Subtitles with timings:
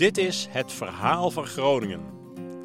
[0.00, 2.00] Dit is Het Verhaal van Groningen.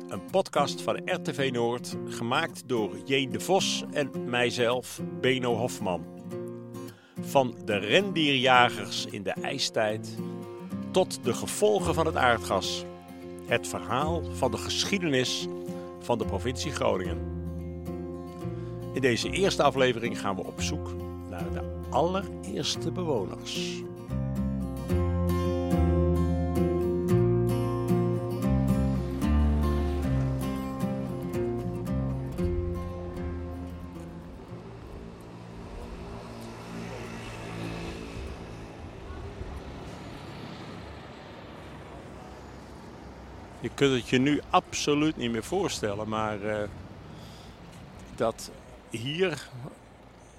[0.08, 3.28] Een podcast van RTV Noord, gemaakt door J.
[3.32, 6.06] de Vos en mijzelf, Beno Hofman.
[7.20, 10.18] Van de rendierjagers in de ijstijd
[10.92, 12.86] tot de gevolgen van het aardgas.
[13.46, 15.48] Het verhaal van de geschiedenis
[16.00, 17.18] van de provincie Groningen.
[18.94, 20.90] In deze eerste aflevering gaan we op zoek
[21.30, 23.84] naar de allereerste bewoners.
[43.76, 46.58] Kunt het je nu absoluut niet meer voorstellen, maar uh,
[48.16, 48.52] dat
[48.90, 49.50] hier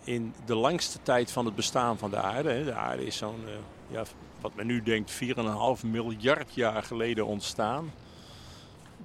[0.05, 3.43] in de langste tijd van het bestaan van de aarde, hè, de aarde is zo'n,
[3.47, 3.53] uh,
[3.89, 4.03] ja,
[4.41, 7.93] wat men nu denkt, 4,5 miljard jaar geleden ontstaan,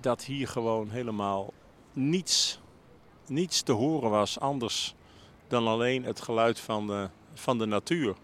[0.02, 1.54] dat hier gewoon helemaal
[1.94, 2.60] niets,
[3.28, 4.96] niets te horen was anders
[5.48, 8.16] dan alleen het geluid van de, van de natuur.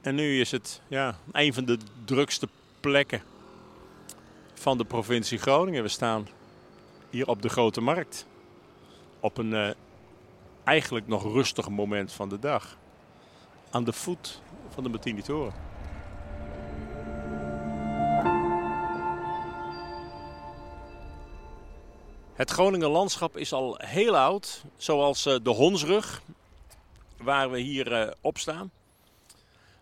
[0.00, 2.48] En nu is het ja, een van de drukste
[2.80, 3.22] plekken
[4.58, 5.82] van de provincie Groningen.
[5.82, 6.28] We staan
[7.10, 8.26] hier op de Grote Markt.
[9.20, 9.70] Op een uh,
[10.64, 12.76] eigenlijk nog rustig moment van de dag.
[13.70, 15.54] Aan de voet van de Martini Toren.
[22.34, 24.64] Het Groninger landschap is al heel oud.
[24.76, 26.22] Zoals uh, de Honsrug,
[27.16, 28.70] waar we hier uh, op staan.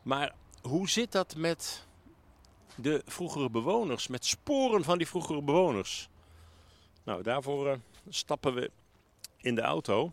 [0.02, 1.83] Maar hoe zit dat met
[2.74, 6.08] de vroegere bewoners, met sporen van die vroegere bewoners.
[7.04, 7.74] Nou, daarvoor uh,
[8.08, 8.70] stappen we
[9.36, 10.12] in de auto.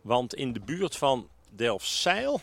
[0.00, 2.40] Want in de buurt van Delfzijl,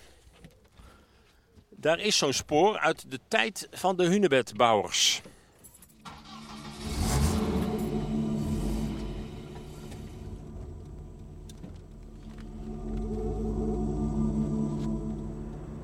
[1.70, 5.22] daar is zo'n spoor uit de tijd van de hunebedbouwers.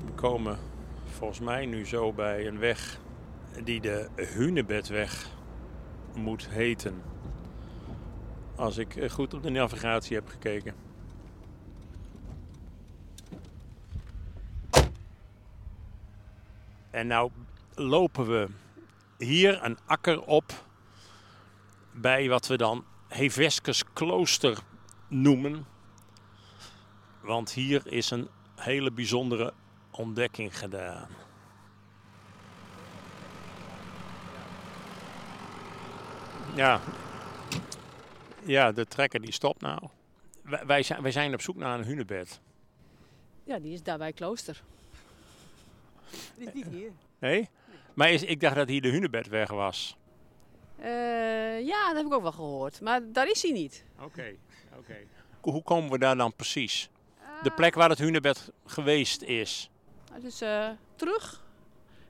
[0.04, 0.58] We komen
[1.16, 2.98] volgens mij nu zo bij een weg
[3.64, 5.30] die de Hunebedweg
[6.14, 7.02] moet heten.
[8.54, 10.74] Als ik goed op de navigatie heb gekeken.
[16.90, 17.30] En nou
[17.74, 18.48] lopen we
[19.18, 20.52] hier een akker op
[21.92, 24.58] bij wat we dan Heveskes klooster
[25.08, 25.66] noemen.
[27.20, 29.52] Want hier is een hele bijzondere
[29.96, 31.08] ontdekking gedaan.
[36.54, 36.80] Ja,
[38.44, 39.88] ja de trekker die stopt nou.
[40.42, 42.40] Wij, wij, zijn, wij zijn op zoek naar een hunebed.
[43.44, 44.62] Ja, die is daar bij klooster.
[46.36, 46.90] Die is niet hier.
[47.18, 47.48] Nee?
[47.94, 49.96] Maar is, ik dacht dat hier de hunebedweg was.
[50.78, 52.80] Uh, ja, dat heb ik ook wel gehoord.
[52.80, 53.84] Maar daar is hij niet.
[53.94, 54.78] Oké, okay, oké.
[54.78, 55.06] Okay.
[55.40, 56.90] Hoe komen we daar dan precies?
[57.42, 59.70] De plek waar het hunebed geweest is.
[60.20, 61.44] Dus uh, terug.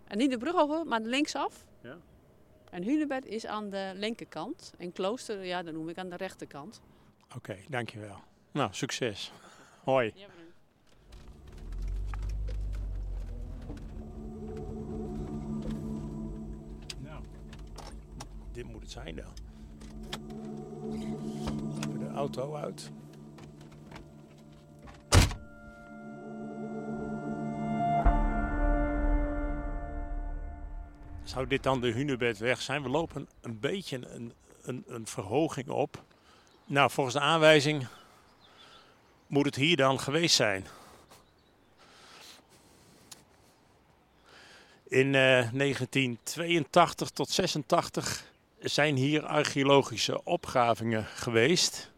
[0.05, 1.65] En niet de brug over, maar linksaf.
[1.81, 1.97] Ja.
[2.71, 4.75] En Hunebed is aan de linkerkant.
[4.79, 6.81] En Klooster, ja, dat noem ik aan de rechterkant.
[7.27, 8.19] Oké, okay, dankjewel.
[8.51, 9.33] Nou, succes.
[9.85, 10.13] Hoi.
[10.15, 10.27] Ja,
[16.99, 17.23] nou,
[18.53, 19.33] dit moet het zijn dan.
[21.79, 22.91] Even de auto uit.
[31.37, 32.83] Zou dit dan de Hunebedweg zijn?
[32.83, 34.33] We lopen een beetje een,
[34.63, 36.03] een, een verhoging op.
[36.65, 37.87] Nou, volgens de aanwijzing
[39.27, 40.67] moet het hier dan geweest zijn.
[44.89, 51.91] In uh, 1982 tot 86 zijn hier archeologische opgravingen geweest.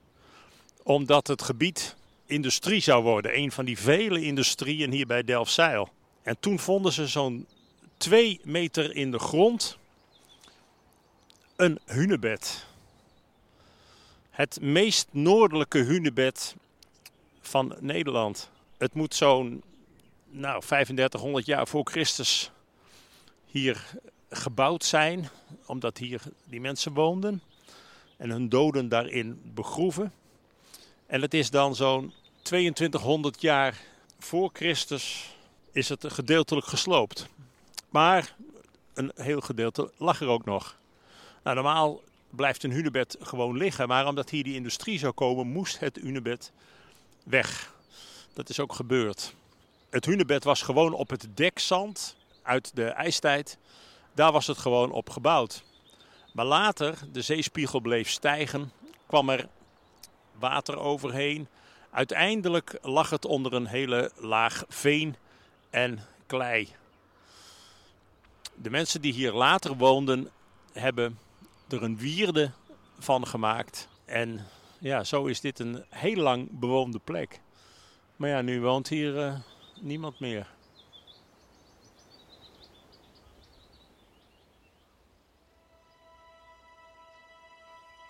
[0.82, 3.38] Omdat het gebied industrie zou worden.
[3.38, 5.88] Een van die vele industrieën hier bij Delfzijl.
[6.22, 7.46] En toen vonden ze zo'n
[7.98, 9.78] twee meter in de grond
[11.56, 12.66] een hunebed.
[14.30, 16.54] Het meest noordelijke hunebed
[17.40, 18.50] van Nederland.
[18.76, 19.62] Het moet zo'n
[20.26, 22.50] nou, 3500 jaar voor Christus
[23.46, 23.86] hier
[24.30, 25.28] gebouwd zijn,
[25.66, 27.42] omdat hier die mensen woonden
[28.16, 30.12] en hun doden daarin begroeven.
[31.06, 32.12] En het is dan zo'n
[32.42, 33.80] 2200 jaar
[34.18, 35.34] voor Christus
[35.72, 37.28] is het gedeeltelijk gesloopt.
[37.98, 38.34] Maar
[38.94, 40.78] een heel gedeelte lag er ook nog.
[41.42, 42.00] Nou, normaal
[42.30, 46.52] blijft een hunebed gewoon liggen, maar omdat hier die industrie zou komen, moest het hunebed
[47.24, 47.74] weg.
[48.32, 49.34] Dat is ook gebeurd.
[49.90, 53.58] Het hunebed was gewoon op het dekzand uit de ijstijd.
[54.14, 55.64] Daar was het gewoon op gebouwd.
[56.32, 58.72] Maar later, de zeespiegel bleef stijgen,
[59.06, 59.48] kwam er
[60.38, 61.48] water overheen.
[61.90, 65.16] Uiteindelijk lag het onder een hele laag veen
[65.70, 66.68] en klei.
[68.62, 70.30] De mensen die hier later woonden,
[70.72, 71.18] hebben
[71.68, 72.50] er een wierde
[72.98, 73.88] van gemaakt.
[74.04, 74.46] En
[74.78, 77.40] ja, zo is dit een heel lang bewoonde plek.
[78.16, 79.34] Maar ja, nu woont hier uh,
[79.80, 80.56] niemand meer.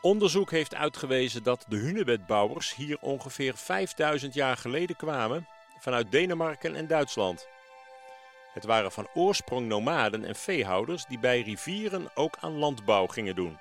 [0.01, 5.49] Onderzoek heeft uitgewezen dat de hunebedbouwers hier ongeveer 5000 jaar geleden kwamen
[5.79, 7.47] vanuit Denemarken en Duitsland.
[8.59, 13.59] Het waren van oorsprong nomaden en veehouders die bij rivieren ook aan landbouw gingen doen.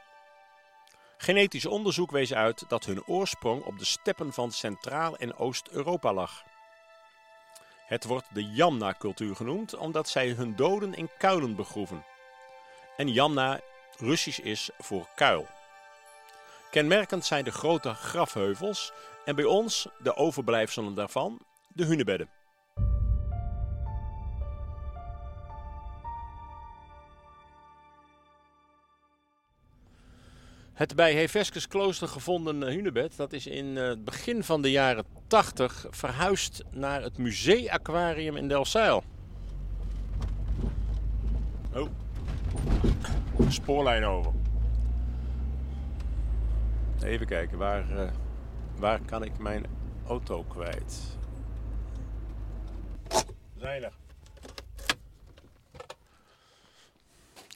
[1.18, 6.44] Genetisch onderzoek wees uit dat hun oorsprong op de steppen van Centraal- en Oost-Europa lag.
[7.86, 12.06] Het wordt de Jamna-cultuur genoemd omdat zij hun doden in kuilen begroeven.
[12.96, 13.60] En Jamna
[13.98, 15.48] Russisch is voor kuil.
[16.72, 18.92] Kenmerkend zijn de grote grafheuvels
[19.26, 22.37] en bij ons, de overblijfselen daarvan, de hunebedden.
[30.77, 34.71] Het bij Heveskes klooster gevonden eh, hunebed, dat is in eh, het begin van de
[34.71, 39.03] jaren 80 verhuisd naar het museeaquarium in Delfzijl.
[41.74, 41.89] Oh,
[43.50, 44.31] spoorlijn over.
[47.03, 48.09] Even kijken, waar, uh,
[48.75, 49.65] waar kan ik mijn
[50.07, 51.18] auto kwijt?
[53.56, 53.94] Zijn er.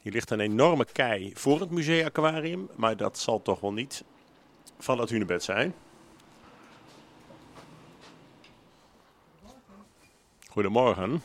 [0.02, 4.04] Hier ligt een enorme kei voor het museum-aquarium, maar dat zal toch wel niet
[4.78, 5.74] van het hunebed zijn.
[10.48, 11.22] Goedemorgen.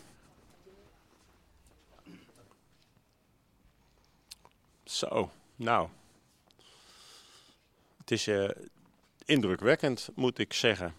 [4.83, 5.89] Zo, nou.
[7.97, 8.50] Het is uh,
[9.25, 10.94] indrukwekkend, moet ik zeggen.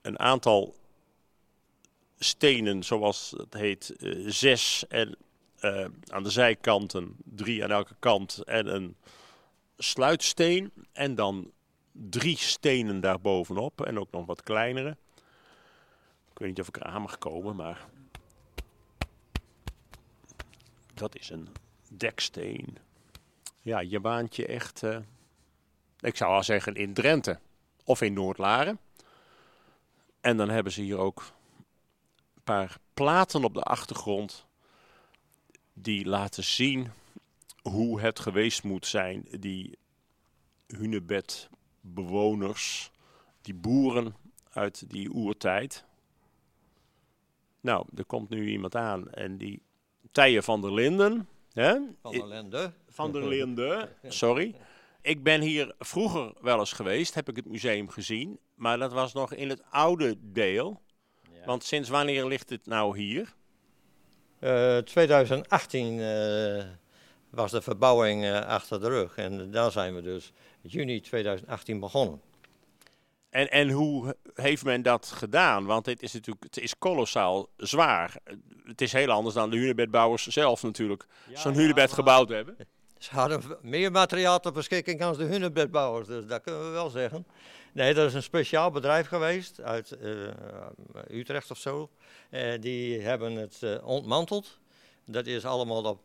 [0.00, 0.74] Een aantal
[2.18, 5.16] stenen, zoals het heet, uh, zes en
[5.60, 8.96] uh, aan de zijkanten, drie aan elke kant en een
[9.76, 10.72] sluitsteen.
[10.92, 11.50] En dan
[11.92, 14.96] drie stenen daarbovenop en ook nog wat kleinere.
[16.30, 17.86] Ik weet niet of ik eraan mag komen, maar
[20.94, 21.48] dat is een
[21.88, 22.78] deksteen.
[23.60, 24.98] Ja, je baant je echt, uh,
[26.00, 27.38] ik zou al zeggen in Drenthe
[27.84, 28.78] of in Noordlaren.
[30.20, 31.32] En dan hebben ze hier ook
[32.34, 34.45] een paar platen op de achtergrond
[35.78, 36.90] die laten zien
[37.62, 39.78] hoe het geweest moet zijn, die
[40.66, 42.90] hunebedbewoners,
[43.40, 44.14] die boeren
[44.52, 45.84] uit die oertijd.
[47.60, 49.62] Nou, er komt nu iemand aan en die
[50.12, 51.28] Tijen van der Linden.
[51.52, 51.78] Hè?
[52.02, 52.72] Van der Linde.
[52.88, 54.54] Van der Linde, sorry.
[55.00, 58.38] Ik ben hier vroeger wel eens geweest, heb ik het museum gezien.
[58.54, 60.82] Maar dat was nog in het oude deel.
[61.32, 61.44] Ja.
[61.44, 63.34] Want sinds wanneer ligt het nou hier?
[64.40, 66.64] Uh, 2018 uh,
[67.30, 72.20] was de verbouwing uh, achter de rug en daar zijn we dus juni 2018 begonnen.
[73.30, 75.64] En, en hoe heeft men dat gedaan?
[75.64, 78.16] Want het is natuurlijk het is kolossaal zwaar.
[78.64, 82.56] Het is heel anders dan de hunebedbouwers zelf natuurlijk ja, zo'n hunebed ja, gebouwd hebben.
[82.98, 87.26] Ze hadden meer materiaal ter beschikking dan de hunebedbouwers, dus dat kunnen we wel zeggen.
[87.72, 90.28] Nee, dat is een speciaal bedrijf geweest uit uh,
[91.10, 91.90] Utrecht of zo.
[92.30, 94.58] Uh, die hebben het ontmanteld.
[95.04, 96.00] Dat is allemaal op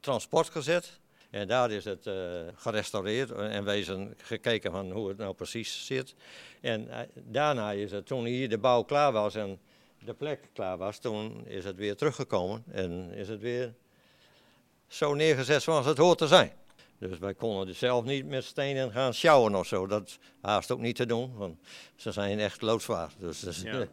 [0.00, 1.00] transport gezet.
[1.30, 2.10] En daar is het
[2.54, 6.14] gerestaureerd en wezen gekeken van hoe het nou precies zit.
[6.60, 9.58] En daarna is het, toen hier de bouw klaar was en
[10.04, 12.64] de plek klaar was, toen is het weer teruggekomen.
[12.70, 13.74] En is het weer
[14.92, 16.52] zo neergezet zoals het hoort te zijn.
[16.98, 19.86] Dus wij konden dus zelf niet met stenen gaan sjouwen of zo.
[19.86, 21.58] Dat haast ook niet te doen, want
[21.96, 23.10] ze zijn echt loodzwaar.
[23.18, 23.86] Dus, dus ja.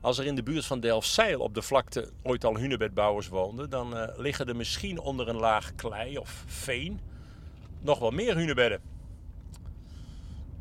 [0.00, 3.96] Als er in de buurt van Delfzijl op de vlakte ooit al hunebedbouwers woonden, dan
[3.96, 7.00] uh, liggen er misschien onder een laag klei of veen
[7.80, 8.80] nog wel meer hunebedden.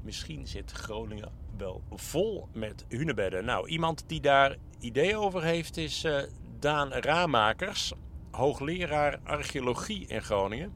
[0.02, 3.46] Misschien zit Groningen wel vol met hunebedden.
[3.46, 6.22] Nou, iemand die daar idee over heeft is uh,
[6.60, 7.94] Daan Ramakers,
[8.32, 10.74] hoogleraar archeologie in Groningen.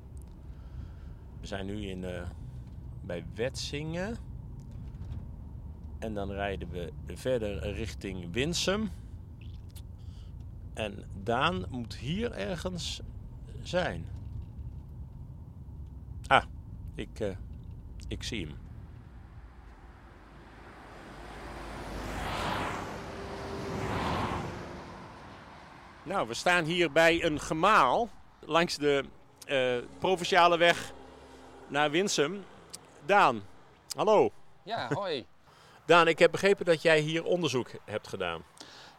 [1.39, 2.21] We zijn nu in, uh,
[3.01, 4.17] bij Wetsingen.
[5.99, 8.89] En dan rijden we verder richting Winsum.
[10.73, 13.01] En Daan moet hier ergens
[13.61, 14.05] zijn.
[16.99, 17.29] Ik, uh,
[18.07, 18.57] ik zie hem.
[26.03, 29.03] Nou, we staan hier bij een gemaal langs de
[29.47, 30.91] uh, provinciale weg
[31.67, 32.43] naar Winsum.
[33.05, 33.41] Daan,
[33.95, 34.31] hallo.
[34.63, 35.25] Ja, hoi.
[35.85, 38.43] Daan, ik heb begrepen dat jij hier onderzoek hebt gedaan.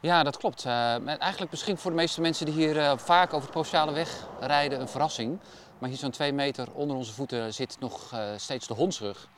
[0.01, 0.65] Ja, dat klopt.
[0.65, 4.27] Uh, eigenlijk misschien voor de meeste mensen die hier uh, vaak over de provinciale weg
[4.41, 5.39] rijden een verrassing.
[5.79, 9.29] Maar hier zo'n twee meter onder onze voeten zit nog uh, steeds de hondsrug.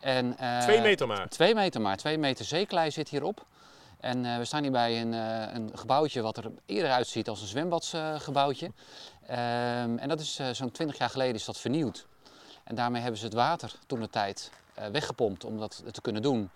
[0.00, 1.28] En, twee meter maar?
[1.28, 1.96] Twee meter maar.
[1.96, 3.46] Twee meter zeeklei zit hierop.
[4.00, 8.70] En we staan hier bij een, een, gebouwtje wat er eerder uitziet als een zwembadsgebouwtje.
[9.26, 12.06] Ehm, en dat is zo'n 20 jaar geleden is dat vernieuwd.
[12.64, 14.50] En daarmee hebben ze het water toen de tijd
[14.92, 16.50] weggepompt om dat te kunnen doen.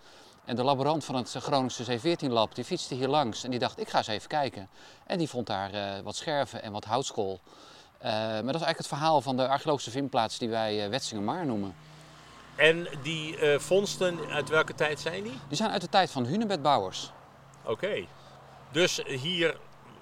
[0.47, 3.89] En de laborant van het Groningse C14-lab die fietste hier langs en die dacht, ik
[3.89, 4.69] ga eens even kijken.
[5.05, 7.39] En die vond daar uh, wat scherven en wat houtskool.
[7.43, 11.45] Uh, maar dat is eigenlijk het verhaal van de archeologische vindplaats die wij uh, Wetsingermaar
[11.45, 11.75] noemen.
[12.55, 15.39] En die vondsten, uit welke tijd zijn die?
[15.47, 17.11] Die zijn uit de tijd van Hunebedbouwers.
[17.65, 18.05] Oké.
[18.71, 19.57] Dus hier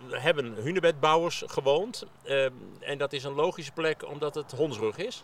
[0.10, 2.04] hebben hunebedbouwers gewoond.
[2.26, 2.46] Uh,
[2.80, 5.24] en dat is een logische plek omdat het Hondsrug is?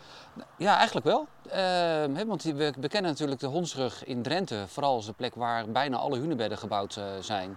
[0.56, 1.26] Ja, eigenlijk wel.
[1.46, 5.96] Uh, want we, kennen natuurlijk de Hondsrug in Drenthe, vooral als de plek waar bijna
[5.96, 7.56] alle hunebedden gebouwd uh, zijn.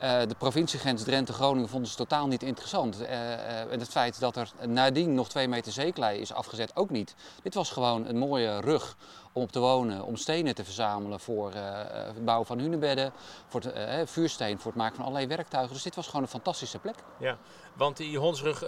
[0.00, 3.00] Eh, de provinciegrens Drenthe-Groningen vonden ze totaal niet interessant.
[3.00, 7.14] en het feit dat er nadien nog twee meter zeeklei is afgezet, ook niet.
[7.42, 8.96] Dit was gewoon een mooie rug
[9.32, 13.12] om op te wonen, om stenen te verzamelen voor het bouwen van hunebedden,
[13.48, 15.74] voor het, vuursteen, voor het maken van allerlei werktuigen.
[15.74, 16.96] Dus dit was gewoon een fantastische plek.
[17.18, 17.38] Ja,
[17.74, 18.64] want die hondsrug,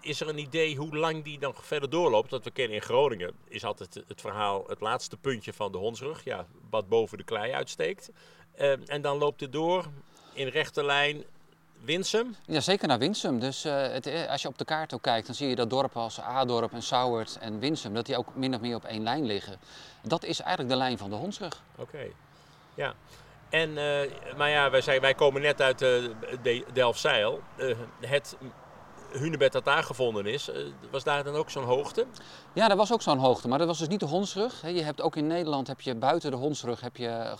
[0.00, 2.30] is er een idee hoe lang die dan verder doorloopt?
[2.30, 6.24] Dat we kennen in Groningen is altijd het verhaal, het laatste puntje van de hondsrug,
[6.24, 8.10] ja, wat boven de klei uitsteekt.
[8.86, 9.86] en dan loopt het door
[10.36, 11.24] in rechte lijn
[11.84, 12.36] Winsum?
[12.46, 13.40] Ja, zeker naar Winsum.
[13.40, 15.70] Dus uh, het, eh, als je op de kaart ook kijkt, dan zie je dat
[15.70, 19.02] dorpen als Adorp en Sauwert en Winsum, dat die ook min of meer op één
[19.02, 19.58] lijn liggen.
[20.02, 21.62] Dat is eigenlijk de lijn van de hondsrug.
[21.76, 22.06] Oké,
[22.74, 22.94] ja.
[23.50, 24.00] En, uh,
[24.36, 25.88] maar ja, wij, zijn, wij komen net uit uh,
[26.42, 27.42] de Delfzijl.
[28.00, 28.36] het
[29.10, 32.06] hunebed dat daar gevonden is, eh, was daar dan ook zo'n hoogte?
[32.52, 34.62] Ja, dat was ook zo'n hoogte, maar dat was dus niet de hondsrug.
[34.62, 37.32] Je hebt ook in Nederland heb je buiten de hondsrug heb je uh,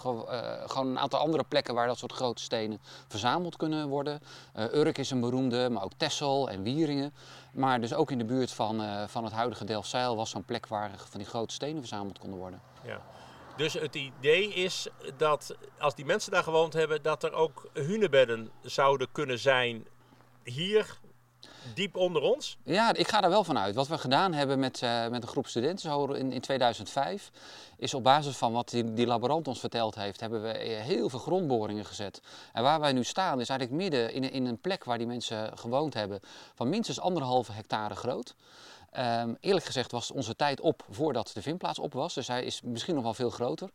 [0.67, 4.21] gewoon een aantal andere plekken waar dat soort grote stenen verzameld kunnen worden.
[4.57, 7.15] Uh, Urk is een beroemde, maar ook Texel en Wieringen.
[7.53, 10.91] Maar dus ook in de buurt van, van het huidige Delfzijl was zo'n plek waar
[10.97, 12.61] van die grote stenen verzameld konden worden.
[12.85, 13.01] Ja.
[13.57, 18.51] Dus het idee is dat als die mensen daar gewoond hebben, dat er ook hunebedden
[18.63, 19.87] zouden kunnen zijn
[20.43, 20.99] hier
[21.75, 22.57] diep onder ons?
[22.63, 23.75] Ja, ik ga er wel van uit.
[23.75, 27.31] Wat we gedaan hebben met, uh, met een groep studenten in, in 2005,
[27.77, 31.09] is op basis van wat die, die laborant ons verteld heeft, hebben we eh, heel
[31.09, 32.21] veel grondboringen gezet.
[32.53, 35.59] En waar wij nu staan is eigenlijk midden in, in een plek waar die mensen
[35.59, 36.21] gewoond hebben,
[36.55, 38.35] van minstens anderhalve hectare groot.
[38.99, 42.61] Um, eerlijk gezegd was onze tijd op voordat de vindplaats op was, dus hij is
[42.65, 43.71] misschien nog wel veel groter.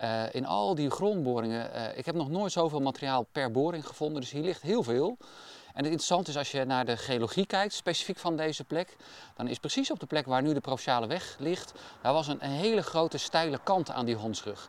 [0.00, 4.30] Uh, in al die grondboringen, ik heb nog nooit zoveel materiaal per boring gevonden, dus
[4.30, 5.16] hier ligt heel veel.
[5.80, 8.96] En het interessante is als je naar de geologie kijkt, specifiek van deze plek,
[9.36, 11.72] dan is precies op de plek waar nu de Provinciale Weg ligt,
[12.02, 14.68] daar was een, hele grote steile kant aan die hondsrug.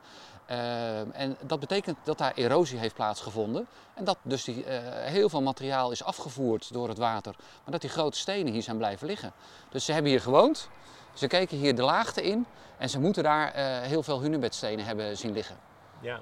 [0.49, 3.67] Uh, en dat betekent dat daar erosie heeft plaatsgevonden.
[3.93, 7.35] En dat dus die, uh, heel veel materiaal is afgevoerd door het water.
[7.37, 9.31] Maar dat die grote stenen hier zijn blijven liggen.
[9.69, 10.69] Dus ze hebben hier gewoond.
[11.13, 12.45] Ze keken hier de laagte in.
[12.77, 15.57] En ze moeten daar uh, heel veel hunebedstenen hebben zien liggen.
[16.01, 16.19] Ja.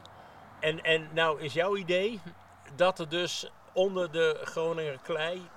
[0.60, 2.22] En, en nou is jouw idee
[2.76, 5.50] dat er dus onder de Groninger klei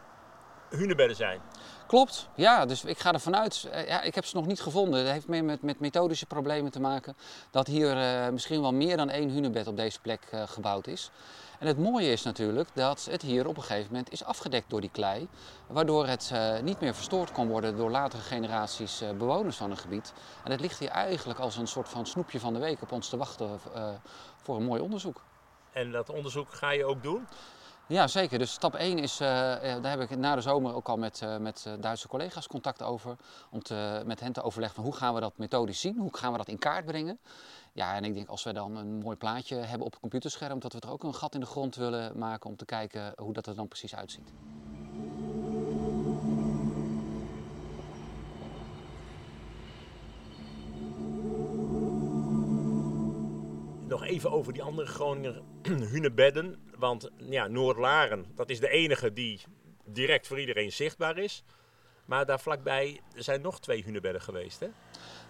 [0.76, 1.40] hunebedden zijn.
[1.86, 2.66] Klopt, ja.
[2.66, 3.68] Dus ik ga ervan uit.
[3.70, 5.04] Eh, ja, ik heb ze nog niet gevonden.
[5.04, 7.16] Dat heeft meer met, met methodische problemen te maken.
[7.50, 11.10] Dat hier uh, misschien wel meer dan één hunebed op deze plek uh, gebouwd is.
[11.58, 14.80] En het mooie is natuurlijk dat het hier op een gegeven moment is afgedekt door
[14.80, 15.28] die klei.
[15.66, 20.12] Waardoor het uh, niet meer verstoord kon worden door latere generaties bewoners van een gebied.
[20.44, 23.08] En het ligt hier eigenlijk als een soort van snoepje van de week op ons
[23.08, 23.60] te wachten
[24.42, 25.22] voor een mooi onderzoek.
[25.72, 27.26] En dat onderzoek ga je ook doen?
[27.86, 28.38] Ja, zeker.
[28.38, 31.36] Dus stap 1 is, uh, daar heb ik na de zomer ook al met, uh,
[31.36, 33.16] met Duitse collega's contact over.
[33.50, 36.32] Om te, met hen te overleggen van hoe gaan we dat methodisch zien, hoe gaan
[36.32, 37.18] we dat in kaart brengen.
[37.72, 40.72] Ja, en ik denk als we dan een mooi plaatje hebben op het computerscherm, dat
[40.72, 43.46] we er ook een gat in de grond willen maken om te kijken hoe dat
[43.46, 44.32] er dan precies uitziet.
[53.92, 55.42] Nog even over die andere Groninger
[55.92, 56.56] hunebedden.
[56.78, 59.40] Want ja, Noordlaren, dat is de enige die
[59.84, 61.44] direct voor iedereen zichtbaar is.
[62.04, 64.66] Maar daar vlakbij zijn nog twee hunebedden geweest, hè?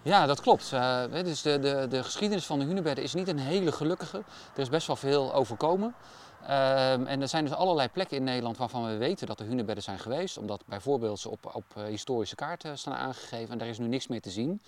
[0.01, 0.71] Ja, dat klopt.
[0.73, 4.17] Uh, dus de, de, de geschiedenis van de hunebedden is niet een hele gelukkige.
[4.53, 5.95] Er is best wel veel overkomen.
[6.43, 9.83] Uh, en er zijn dus allerlei plekken in Nederland waarvan we weten dat er hunebedden
[9.83, 10.37] zijn geweest.
[10.37, 14.21] Omdat bijvoorbeeld ze op, op historische kaarten staan aangegeven en daar is nu niks meer
[14.21, 14.61] te zien.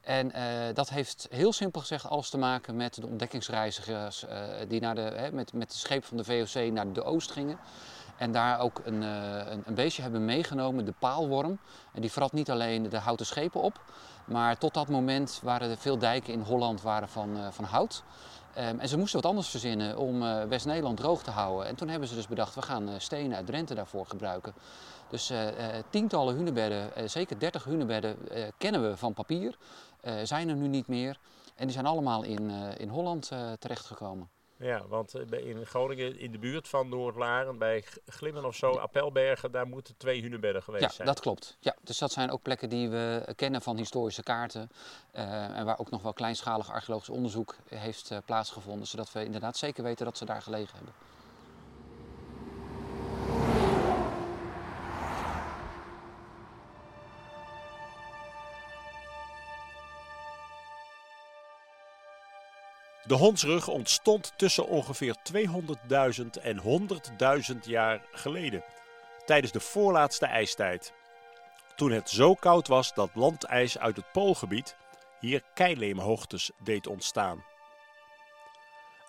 [0.00, 4.38] En eh, dat heeft heel simpel gezegd alles te maken met de ontdekkingsreizigers eh,
[4.68, 7.58] die naar de, met, met de scheep van de VOC naar de Oost gingen.
[8.16, 11.58] En daar ook een, eh, een, beestje hebben meegenomen, de paalworm.
[11.92, 13.80] En die vrat niet alleen de houten schepen op,
[14.24, 18.02] maar tot dat moment waren er veel dijken in Holland waren van, van hout.
[18.54, 21.66] Ehm, en ze moesten wat anders verzinnen om West-Nederland droog te houden.
[21.66, 24.54] En toen hebben ze dus bedacht, we gaan eh, stenen uit Drenthe daarvoor gebruiken.
[25.08, 25.32] Dus
[25.90, 28.16] tientallen hunebedden, zeker 30 hunebedden,
[28.58, 29.56] kennen we van papier.
[30.02, 31.18] Eh, zijn er nu niet meer.
[31.54, 34.28] En die zijn allemaal in, eh, in Holland eh, terechtgekomen.
[34.56, 39.66] Ja, want in Groningen, in de buurt van Noordlaren, bij Glimmen of zo, Appelbergen, daar
[39.66, 41.06] moeten twee hunebedden geweest Ja, zijn.
[41.06, 41.56] dat klopt.
[41.60, 44.70] Ja, dus dat zijn ook plekken die we kennen van historische kaarten.
[45.12, 48.86] en waar ook nog wel kleinschalig archeologisch onderzoek heeft plaatsgevonden.
[48.86, 50.94] Zodat we inderdaad zeker weten dat ze daar gelegen hebben.
[63.10, 66.60] De hondsrug ontstond tussen ongeveer 200.000 en
[67.52, 68.64] 100.000 jaar geleden,
[69.24, 70.92] tijdens de voorlaatste ijstijd.
[71.76, 74.76] Toen het zo koud was dat landijs uit het Poolgebied
[75.20, 77.44] hier keileemhoogtes deed ontstaan.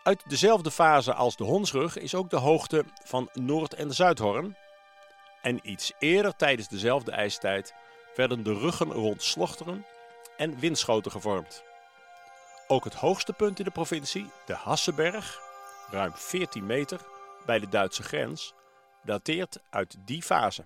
[0.03, 4.58] Uit dezelfde fase als de hondsrug is ook de hoogte van Noord- en Zuidhorn.
[5.41, 7.74] En iets eerder tijdens dezelfde ijstijd
[8.15, 9.86] werden de ruggen rond Slochteren
[10.38, 11.63] en Winschoten gevormd.
[12.72, 15.42] Ook het hoogste punt in de provincie, de Hassenberg,
[15.90, 17.01] ruim 14 meter
[17.46, 18.54] bij de Duitse grens,
[19.04, 20.66] dateert uit die fase.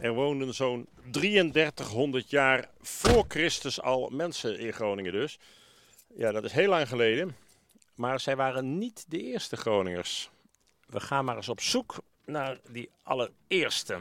[0.00, 5.38] Er woonden zo'n 3300 jaar voor Christus al mensen in Groningen dus.
[6.16, 7.36] Ja, dat is heel lang geleden.
[7.94, 10.32] Maar zij waren niet de eerste Groningers.
[10.88, 13.98] We gaan maar eens op zoek naar die allereerste.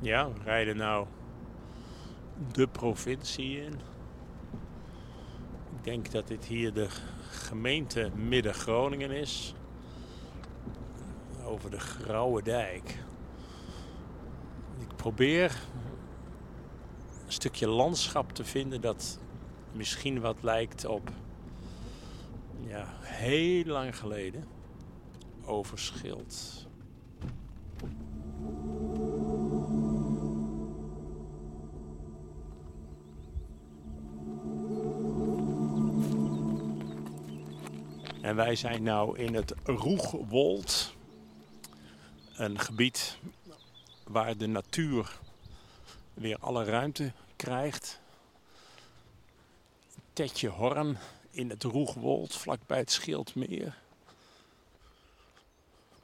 [0.00, 1.06] Ja, we rijden nou
[2.52, 3.72] de provincie in.
[5.76, 6.88] Ik denk dat dit hier de
[7.30, 9.54] gemeente Midden-Groningen is
[11.44, 12.98] over de Grauwe Dijk.
[14.78, 15.60] Ik probeer
[17.26, 19.18] een stukje landschap te vinden dat
[19.72, 21.10] misschien wat lijkt op
[22.66, 24.44] ja, heel lang geleden
[25.44, 26.66] over Schild.
[38.24, 40.93] En wij zijn nu in het Roegwold.
[42.34, 43.18] Een gebied
[44.04, 45.18] waar de natuur
[46.14, 48.00] weer alle ruimte krijgt.
[50.12, 50.98] Tetje Horn
[51.30, 53.78] in het Roegwold, vlakbij het Schildmeer.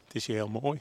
[0.05, 0.81] Het is hier heel mooi.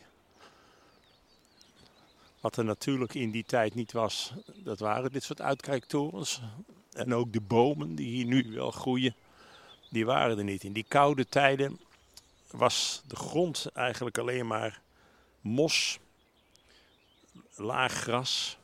[2.39, 6.41] Wat er natuurlijk in die tijd niet was, dat waren dit soort uitkijktorens.
[6.91, 9.15] En ook de bomen die hier nu wel groeien,
[9.89, 10.63] die waren er niet.
[10.63, 11.79] In die koude tijden
[12.51, 14.81] was de grond eigenlijk alleen maar
[15.41, 15.99] mos,
[17.55, 18.57] laag gras.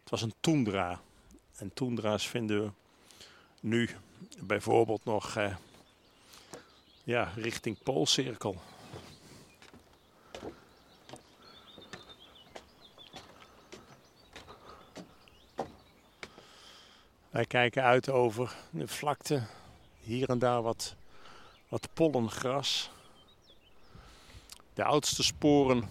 [0.00, 1.00] Het was een toendra.
[1.56, 2.70] En toendra's vinden we
[3.60, 3.90] nu
[4.38, 5.56] bijvoorbeeld nog eh,
[7.04, 8.60] ja, richting Poolcirkel.
[17.30, 19.42] Wij kijken uit over de vlakte.
[20.00, 20.94] Hier en daar wat,
[21.68, 22.90] wat pollengras.
[24.74, 25.88] De oudste sporen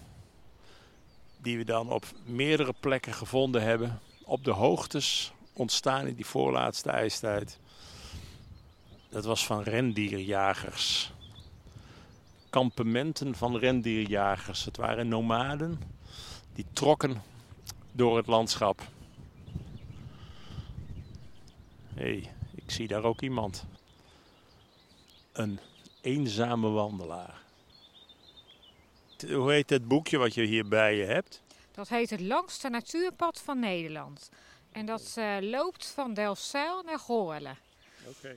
[1.38, 4.00] die we dan op meerdere plekken gevonden hebben.
[4.24, 7.58] Op de hoogtes ontstaan in die voorlaatste ijstijd.
[9.08, 11.12] Dat was van rendierjagers.
[12.50, 14.64] Kampementen van rendierjagers.
[14.64, 15.80] Het waren nomaden
[16.54, 17.22] die trokken
[17.92, 18.82] door het landschap.
[21.94, 23.64] Hé, hey, ik zie daar ook iemand.
[25.32, 25.60] Een
[26.00, 27.42] eenzame wandelaar.
[29.28, 31.42] Hoe heet het boekje wat je hier bij je hebt?
[31.72, 34.30] Dat heet het langste natuurpad van Nederland.
[34.72, 37.58] En dat eh, loopt van Delfzijl naar Goorlen.
[38.06, 38.36] Oké.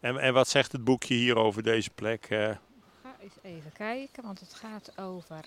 [0.00, 2.26] En, en wat zegt het boekje hier over deze plek?
[2.30, 2.56] eh?
[3.02, 5.44] Ga eens even kijken, want het gaat over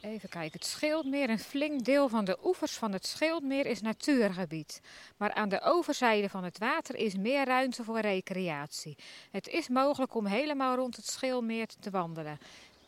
[0.00, 4.80] Even kijken, het Schildmeer, een flink deel van de oevers van het Schildmeer is natuurgebied.
[5.16, 8.96] Maar aan de overzijde van het water is meer ruimte voor recreatie.
[9.30, 12.38] Het is mogelijk om helemaal rond het Schildmeer te wandelen.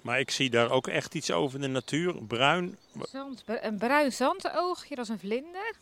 [0.03, 2.15] Maar ik zie daar ook echt iets over de natuur.
[2.25, 2.79] Bruin.
[3.03, 5.75] Zand, een bruin zandoogje, dat is een vlinder.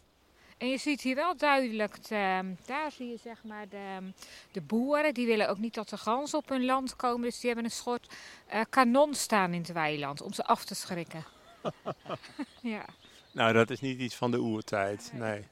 [0.59, 4.13] En je ziet hier wel duidelijk, de, daar zie je zeg maar de,
[4.53, 7.23] de, boeren, die willen ook niet dat de ganzen op hun land komen.
[7.23, 8.15] Dus die hebben een soort
[8.55, 11.25] uh, kanon staan in het weiland om ze af te schrikken.
[12.63, 12.85] ja.
[13.33, 15.47] Nou, dat is niet iets van de oertijd, nee.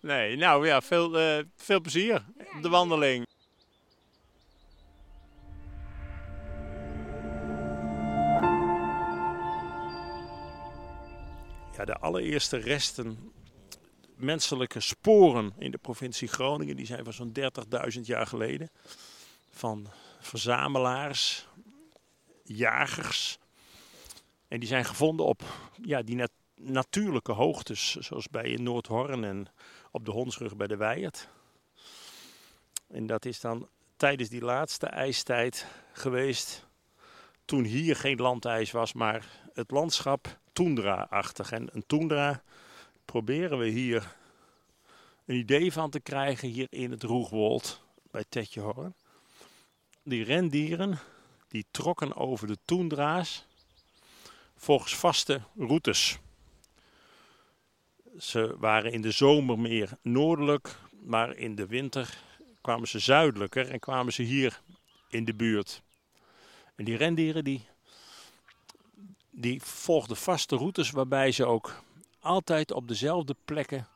[0.00, 3.26] Nee, nou ja, veel, uh, veel plezier op de wandeling.
[11.76, 13.32] Ja, de allereerste resten
[14.14, 16.76] menselijke sporen in de provincie Groningen.
[16.76, 17.32] Die zijn van zo'n
[17.94, 18.70] 30.000 jaar geleden.
[19.50, 19.86] Van
[20.20, 21.46] verzamelaars,
[22.42, 23.38] jagers.
[24.48, 25.42] En die zijn gevonden op
[25.82, 27.96] ja, die nat natuurlijke hoogtes.
[27.96, 29.46] Zoals bij Noordhorn en
[29.90, 31.28] op de Hondsrug bij de Weijert.
[32.88, 36.66] En dat is dan tijdens die laatste ijstijd geweest.
[37.44, 41.52] Toen hier geen landijs was, maar het landschap toendra-achtig.
[41.52, 42.42] En een toendra
[43.04, 44.14] proberen we hier
[45.24, 48.94] een idee van te krijgen hier in het Roegwold bij Tetjehorn.
[50.02, 50.98] Die rendieren
[51.48, 53.46] die trokken over de toendra's
[54.56, 56.18] volgens vaste routes.
[58.18, 62.18] Ze waren in de zomer meer noordelijk, maar in de winter
[62.60, 64.60] kwamen ze zuidelijker en kwamen ze hier
[65.08, 65.82] in de buurt.
[66.74, 67.66] En die rendieren die,
[69.38, 71.82] die volgden vaste routes waarbij ze ook
[72.20, 73.88] altijd op dezelfde plekken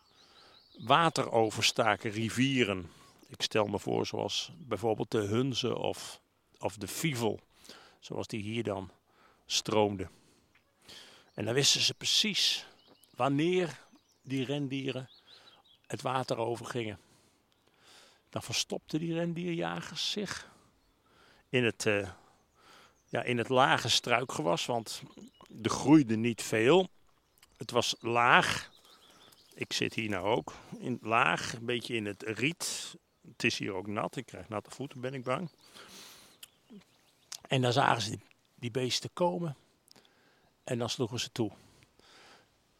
[0.79, 2.90] water overstaken, rivieren.
[3.29, 6.20] Ik stel me voor zoals bijvoorbeeld de Hunze of,
[6.59, 7.40] of de Fivel,
[8.00, 8.90] zoals die hier dan
[9.46, 10.09] stroomde.
[11.35, 12.66] En dan wisten ze precies
[13.16, 13.81] wanneer
[14.22, 15.11] die rendieren
[15.87, 16.98] het water overgingen.
[18.29, 20.50] Dan verstopten die rendierjagers zich
[21.48, 22.11] in het, uh,
[23.11, 25.03] ja, in het lage struikgewas, want
[25.62, 26.88] er groeide niet veel.
[27.57, 28.70] Het was laag.
[29.55, 32.96] Ik zit hier nou ook in laag, een beetje in het riet.
[33.29, 34.16] Het is hier ook nat.
[34.16, 35.51] Ik krijg natte voeten, ben ik bang.
[37.49, 38.18] En dan zagen ze
[38.55, 39.57] die, beesten komen.
[40.64, 41.51] En dan sloegen ze toe.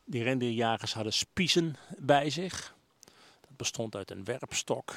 [0.05, 2.75] Die rendierjagers hadden spiezen bij zich.
[3.41, 4.95] Dat bestond uit een werpstok.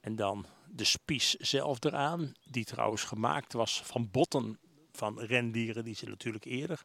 [0.00, 2.34] En dan de spies zelf eraan.
[2.44, 4.58] Die trouwens gemaakt was van botten
[4.92, 6.84] van rendieren die ze natuurlijk eerder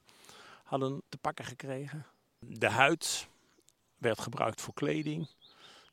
[0.63, 2.05] hadden te pakken gekregen.
[2.39, 3.27] De huid
[3.97, 5.29] werd gebruikt voor kleding.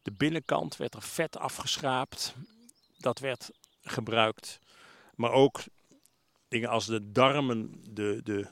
[0.03, 2.35] De binnenkant werd er vet afgeschraapt.
[2.99, 3.51] Dat werd
[3.83, 4.59] gebruikt.
[5.15, 5.61] Maar ook
[6.49, 8.49] dingen als de darmen, de, de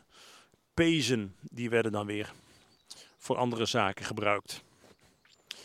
[0.75, 2.33] pezen, die werden dan weer
[3.19, 4.63] voor andere zaken gebruikt.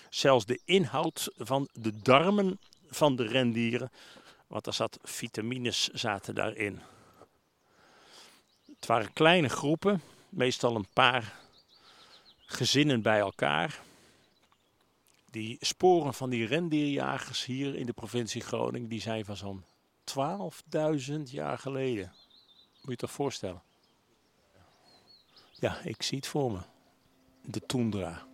[0.10, 2.60] Zelfs de inhoud van de darmen
[2.92, 3.92] van de rendieren,
[4.48, 6.82] want er zat vitamines zaten daarin.
[8.76, 11.40] Het waren kleine groepen, meestal een paar
[12.46, 13.82] gezinnen bij elkaar.
[15.30, 19.64] Die sporen van die rendierjagers hier in de provincie Groningen, die zijn van zo'n
[21.08, 22.14] 12.000 jaar geleden.
[22.72, 23.62] Moet je je toch voorstellen?
[25.52, 26.60] Ja, ik zie het voor me.
[27.42, 28.30] De toendra.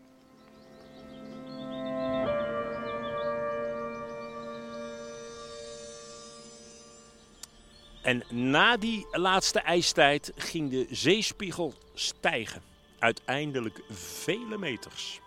[8.02, 12.62] En na die laatste ijstijd ging de zeespiegel stijgen
[13.00, 15.20] uiteindelijk vele meters.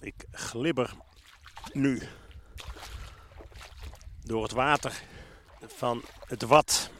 [0.00, 0.94] Ik glibber
[1.72, 2.02] nu
[4.24, 5.02] door het water
[5.66, 6.90] van het Wat.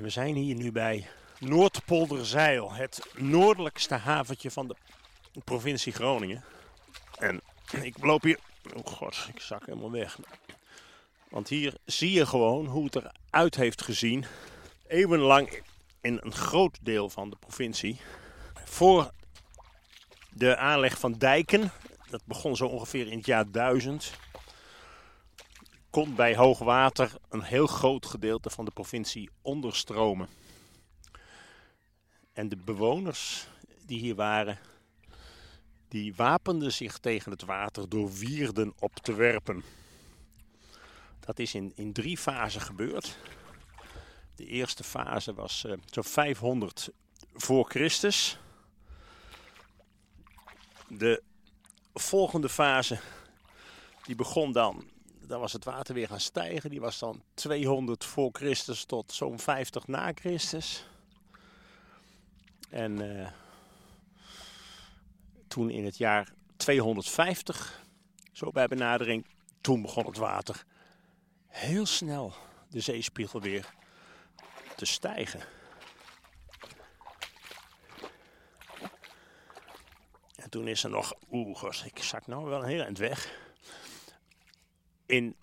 [0.00, 4.76] We zijn hier nu bij Noordpolderzeil, het noordelijkste haventje van de
[5.44, 6.44] provincie Groningen.
[7.18, 7.40] En
[7.82, 8.38] ik loop hier.
[8.76, 10.18] Oh god, ik zak helemaal weg.
[11.28, 14.24] Want hier zie je gewoon hoe het eruit heeft gezien.
[14.86, 15.62] Eeuwenlang
[16.00, 18.00] in een groot deel van de provincie.
[18.64, 19.10] Voor
[20.30, 21.72] de aanleg van dijken,
[22.10, 24.12] dat begon zo ongeveer in het jaar 1000.
[25.94, 30.28] Kon bij hoogwater een heel groot gedeelte van de provincie onderstromen.
[32.32, 33.48] En de bewoners
[33.86, 34.58] die hier waren,
[35.88, 39.62] die wapenden zich tegen het water door wierden op te werpen.
[41.20, 43.18] Dat is in, in drie fasen gebeurd.
[44.34, 46.90] De eerste fase was uh, zo'n 500
[47.34, 48.38] voor Christus.
[50.88, 51.22] De
[51.92, 52.98] volgende fase,
[54.02, 54.92] die begon dan,
[55.26, 56.70] dan was het water weer gaan stijgen.
[56.70, 60.86] Die was dan 200 voor Christus tot zo'n 50 na Christus.
[62.70, 63.30] En eh,
[65.48, 67.82] toen in het jaar 250,
[68.32, 69.26] zo bij benadering,
[69.60, 70.64] toen begon het water
[71.46, 72.34] heel snel
[72.68, 73.74] de zeespiegel weer
[74.76, 75.40] te stijgen.
[80.36, 83.43] En toen is er nog, oeh, ik zak nou wel een heel eind weg.
[85.14, 85.36] In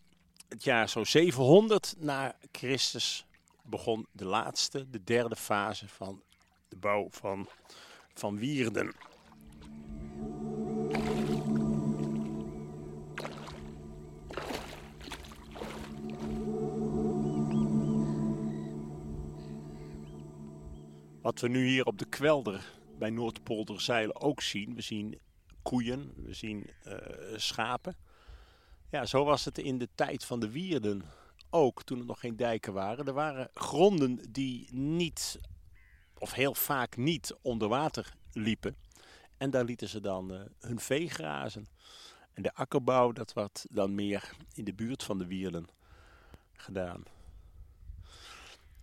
[0.47, 3.25] het jaar zo 700 na Christus
[3.63, 6.21] begon de laatste, de derde fase van
[6.69, 7.49] de bouw van,
[8.13, 8.93] van Wierden.
[21.21, 24.75] Wat we nu hier op de kwelder bij Noordpolderzeilen ook zien.
[24.75, 25.19] We zien
[25.61, 26.93] koeien, we zien uh,
[27.35, 27.95] schapen.
[28.91, 31.03] Ja, zo was het in de tijd van de wierden
[31.49, 33.05] ook, toen er nog geen dijken waren.
[33.05, 35.39] Er waren gronden die niet,
[36.17, 38.75] of heel vaak niet, onder water liepen.
[39.37, 41.67] En daar lieten ze dan uh, hun vee grazen.
[42.33, 45.67] En de akkerbouw, dat werd dan meer in de buurt van de wierden
[46.53, 47.03] gedaan.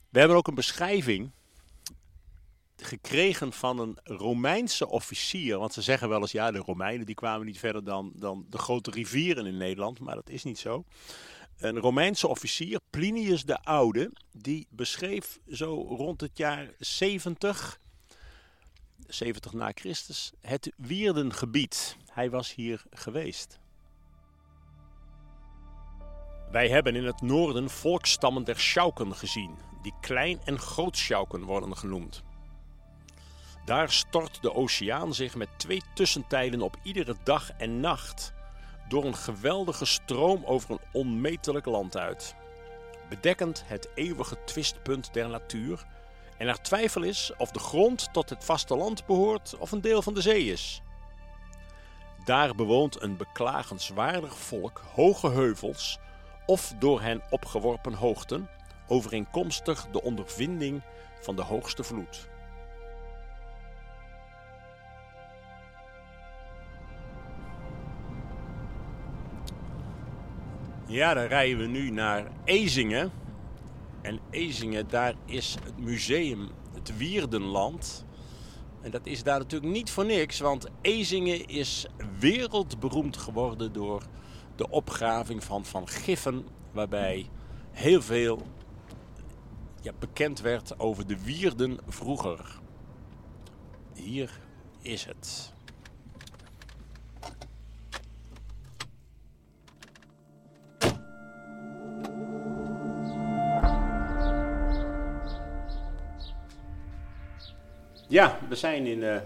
[0.08, 1.30] We hebben ook een beschrijving
[2.88, 5.58] gekregen van een Romeinse officier.
[5.58, 8.58] Want ze zeggen wel eens, ja, de Romeinen die kwamen niet verder dan, dan de
[8.58, 10.00] grote rivieren in Nederland.
[10.00, 10.84] Maar dat is niet zo.
[11.58, 17.80] Een Romeinse officier, Plinius de Oude, die beschreef zo rond het jaar 70,
[19.06, 21.96] 70 na Christus, het Wierdengebied.
[22.06, 23.58] Hij was hier geweest.
[26.50, 31.76] Wij hebben in het noorden volkstammen der Schauken gezien, die klein en groot Schauken worden
[31.76, 32.22] genoemd.
[33.68, 38.32] Daar stort de oceaan zich met twee tussentijden op iedere dag en nacht
[38.88, 42.34] door een geweldige stroom over een onmetelijk land uit.
[43.08, 45.84] Bedekkend het eeuwige twistpunt der natuur
[46.38, 50.14] en er twijfel is of de grond tot het vasteland behoort of een deel van
[50.14, 50.82] de zee is.
[52.24, 55.98] Daar bewoont een beklagenswaardig volk hoge heuvels
[56.46, 58.50] of door hen opgeworpen hoogten,
[58.86, 60.82] overeenkomstig de ondervinding
[61.20, 62.28] van de hoogste vloed.
[70.88, 73.12] Ja, dan rijden we nu naar Ezingen.
[74.02, 78.04] En Ezingen, daar is het museum, het Wierdenland.
[78.80, 81.86] En dat is daar natuurlijk niet voor niks, want Ezingen is
[82.18, 84.02] wereldberoemd geworden door
[84.56, 87.28] de opgraving van Van Giffen, waarbij
[87.70, 88.42] heel veel
[89.80, 92.60] ja, bekend werd over de Wierden vroeger.
[93.94, 94.40] Hier
[94.82, 95.56] is het.
[108.08, 109.16] Ja, we zijn in uh,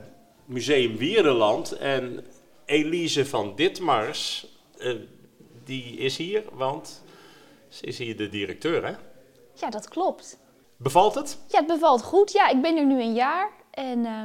[0.45, 2.27] Museum Wierdeland en
[2.65, 4.47] Elise van Ditmars,
[4.79, 4.97] uh,
[5.65, 7.03] die is hier, want
[7.69, 8.93] ze is hier de directeur, hè?
[9.55, 10.39] Ja, dat klopt.
[10.77, 11.39] Bevalt het?
[11.47, 12.33] Ja, het bevalt goed.
[12.33, 14.23] Ja, ik ben er nu een jaar en uh,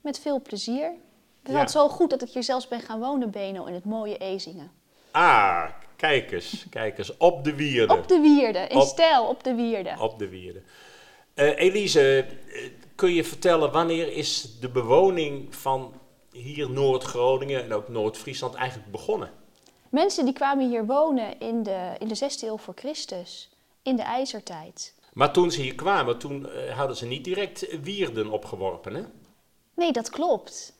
[0.00, 0.84] met veel plezier.
[0.84, 1.80] Het bevalt ja.
[1.80, 4.70] zo goed dat ik hier zelfs ben gaan wonen, Beno, in het mooie Ezingen.
[5.10, 5.64] Ah,
[5.96, 7.92] kijk eens, kijk eens, op de wierde.
[7.92, 9.94] Op de wierde, in op, stijl, op de wierde.
[9.98, 10.62] Op de wierde.
[11.34, 12.26] Elise,
[12.98, 15.92] kun je vertellen wanneer is de bewoning van
[16.32, 19.30] hier Noord-Groningen en ook Noord-Friesland eigenlijk begonnen?
[19.88, 23.50] Mensen die kwamen hier wonen in de, in de 6e eeuw voor Christus,
[23.82, 24.94] in de ijzertijd.
[25.12, 29.02] Maar toen ze hier kwamen, toen uh, hadden ze niet direct wierden opgeworpen, hè?
[29.74, 30.72] Nee, dat klopt.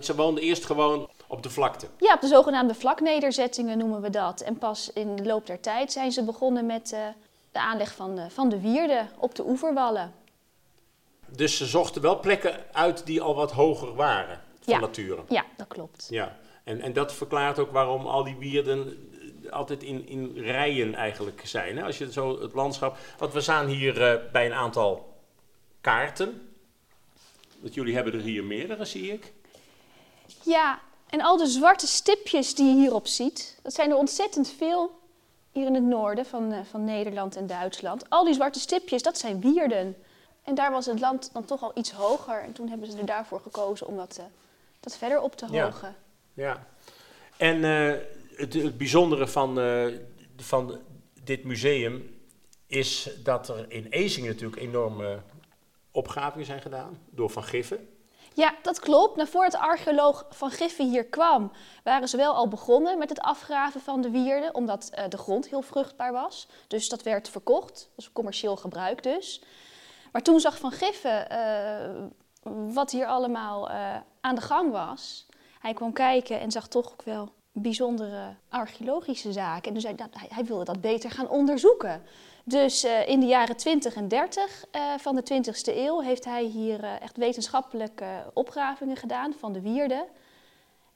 [0.00, 1.86] Ze woonden eerst gewoon op de vlakte?
[1.98, 4.40] Ja, op de zogenaamde vlaknederzettingen noemen we dat.
[4.40, 6.98] En pas in de loop der tijd zijn ze begonnen met uh,
[7.52, 10.19] de aanleg van de, van de wierden op de oeverwallen.
[11.36, 14.80] Dus ze zochten wel plekken uit die al wat hoger waren van ja.
[14.80, 15.22] nature.
[15.28, 16.06] Ja, dat klopt.
[16.10, 19.08] Ja, en, en dat verklaart ook waarom al die wierden
[19.50, 21.76] altijd in, in rijen eigenlijk zijn.
[21.76, 21.84] Hè?
[21.84, 22.96] Als je zo het landschap...
[23.18, 25.18] Want we staan hier uh, bij een aantal
[25.80, 26.52] kaarten.
[27.58, 29.32] Want jullie hebben er hier meerdere, zie ik.
[30.42, 34.98] Ja, en al de zwarte stipjes die je hierop ziet, dat zijn er ontzettend veel
[35.52, 38.10] hier in het noorden van, uh, van Nederland en Duitsland.
[38.10, 39.96] Al die zwarte stipjes, dat zijn wierden.
[40.42, 42.42] En daar was het land dan toch al iets hoger.
[42.42, 44.24] En toen hebben ze er daarvoor gekozen om dat, uh,
[44.80, 45.96] dat verder op te hogen.
[46.34, 46.66] Ja,
[47.36, 47.94] en uh,
[48.34, 49.98] het, het, bijzondere van, uh,
[50.36, 50.78] van
[51.22, 52.18] dit museum
[52.66, 55.18] is dat er in Ezingen natuurlijk enorme
[55.90, 57.88] opgravingen zijn gedaan door Van Giffen.
[58.34, 59.16] Ja, dat klopt.
[59.16, 61.52] Nou, voordat archeoloog Van Giffen hier kwam,
[61.84, 65.48] waren ze wel al begonnen met het afgraven van de wierden, omdat uh, de grond
[65.48, 66.48] heel vruchtbaar was.
[66.68, 69.42] Dus dat werd verkocht, dat was commercieel gebruik dus.
[70.12, 75.26] Maar toen zag Van Giffen uh, wat hier allemaal uh, aan de gang was.
[75.58, 79.68] Hij kwam kijken en zag toch ook wel bijzondere archeologische zaken.
[79.68, 82.02] En dus hij, hij, hij wilde dat beter gaan onderzoeken.
[82.44, 86.44] Dus uh, in de jaren 20 en 30 uh, van de 20e eeuw heeft hij
[86.44, 90.06] hier echt wetenschappelijke opgravingen gedaan van de wierde.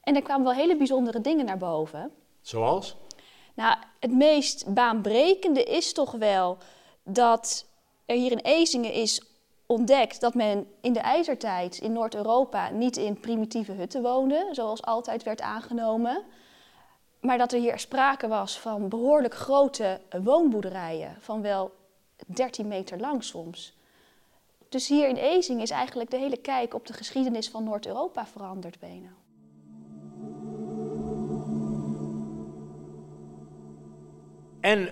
[0.01, 2.11] En er kwamen wel hele bijzondere dingen naar boven.
[2.41, 2.97] Zoals?
[3.55, 6.59] Nou, het meest baanbrekende is toch wel
[7.03, 7.67] dat
[8.07, 9.23] er hier in Ezingen is
[9.67, 15.23] ontdekt dat men in de ijzertijd in Noord-Europa niet in primitieve hutten woonde, zoals altijd
[15.23, 16.23] werd aangenomen.
[17.21, 21.73] Maar dat er hier sprake was van behoorlijk grote woonboerderijen, van wel
[22.27, 23.77] 13 meter lang soms.
[24.69, 28.79] Dus hier in Ezing is eigenlijk de hele kijk op de geschiedenis van Noord-Europa veranderd
[28.79, 29.09] bijna.
[34.61, 34.91] En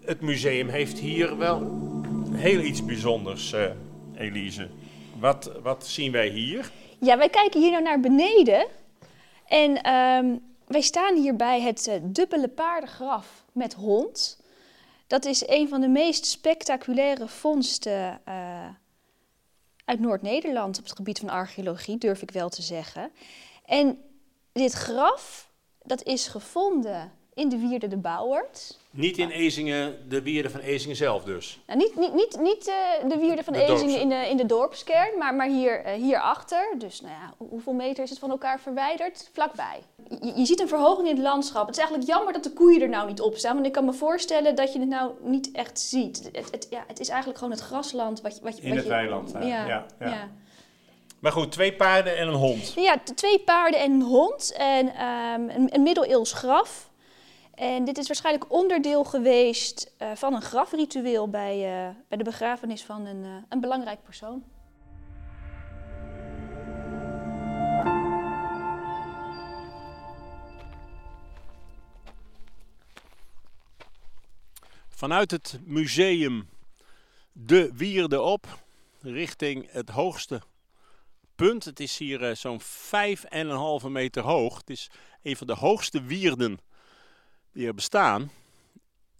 [0.00, 1.58] het museum heeft hier wel
[2.34, 3.70] heel iets bijzonders, uh,
[4.14, 4.68] Elise.
[5.18, 6.70] Wat, wat zien wij hier?
[7.00, 8.66] Ja, wij kijken hier nou naar beneden.
[9.46, 14.42] En um, wij staan hier bij het uh, dubbele paardengraf met hond.
[15.06, 18.68] Dat is een van de meest spectaculaire vondsten uh,
[19.84, 23.10] uit Noord-Nederland op het gebied van archeologie, durf ik wel te zeggen.
[23.64, 23.98] En
[24.52, 25.50] dit graf,
[25.82, 28.78] dat is gevonden in de wierde de Bouwert.
[28.92, 31.60] Niet in Ezingen, de wierde van Ezingen zelf dus?
[31.66, 34.46] Nou, niet niet, niet, niet uh, de wierde van de Ezingen in de, in de
[34.46, 36.74] dorpskern, maar, maar hier, uh, hierachter.
[36.78, 39.30] Dus nou ja, hoeveel meter is het van elkaar verwijderd?
[39.32, 39.82] Vlakbij.
[40.08, 41.66] Je, je, ziet een verhoging in het landschap.
[41.66, 43.54] Het is eigenlijk jammer dat de koeien er nou niet op staan.
[43.54, 46.30] Want ik kan me voorstellen dat je het nou niet echt ziet.
[46.32, 48.20] Het, het ja, het is eigenlijk gewoon het grasland.
[48.20, 49.32] Wat, wat, in wat het je, weiland.
[49.32, 49.86] Ja, ja, ja.
[49.98, 50.28] ja.
[51.20, 52.72] Maar goed, twee paarden en een hond.
[52.76, 54.52] Ja, twee paarden en een hond.
[54.56, 56.89] En um, een, een middeleeuws graf.
[57.60, 62.82] En dit is waarschijnlijk onderdeel geweest uh, van een grafritueel bij, uh, bij de begrafenis
[62.82, 64.44] van een, uh, een belangrijk persoon.
[74.88, 76.48] Vanuit het museum
[77.32, 78.46] De Wierde op,
[79.00, 80.42] richting het hoogste
[81.34, 81.64] punt.
[81.64, 82.66] Het is hier zo'n 5,5
[83.88, 84.56] meter hoog.
[84.56, 84.90] Het is
[85.22, 86.58] een van de hoogste wierden
[87.68, 88.30] bestaan.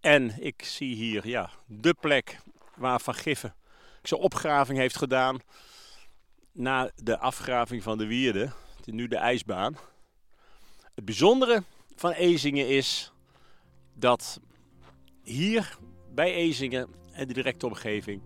[0.01, 2.39] En ik zie hier ja, de plek
[2.77, 3.55] waar Van Giffen
[4.03, 5.39] zijn opgraving heeft gedaan
[6.53, 8.53] na de afgraving van de Wierde.
[8.77, 9.77] Het is nu de ijsbaan.
[10.95, 11.63] Het bijzondere
[11.97, 13.13] van Ezingen is
[13.95, 14.41] dat
[15.23, 15.79] hier
[16.15, 18.23] bij Ezingen en de directe omgeving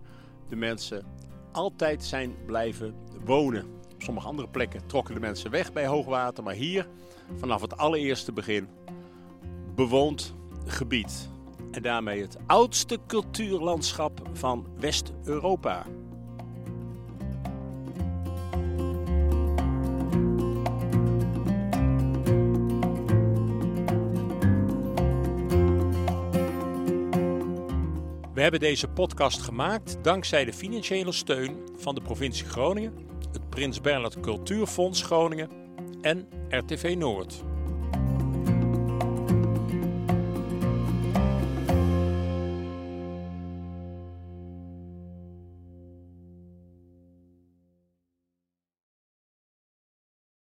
[0.49, 1.05] de mensen
[1.51, 3.65] altijd zijn blijven wonen.
[3.93, 6.87] Op sommige andere plekken trokken de mensen weg bij hoogwater, maar hier
[7.37, 8.67] vanaf het allereerste begin
[9.75, 10.33] bewoond
[10.65, 11.29] gebied.
[11.71, 15.85] En daarmee het oudste cultuurlandschap van West-Europa.
[28.33, 32.93] We hebben deze podcast gemaakt dankzij de financiële steun van de provincie Groningen,
[33.31, 35.49] het Prins Bernhard Cultuurfonds Groningen
[36.01, 37.43] en RTV Noord.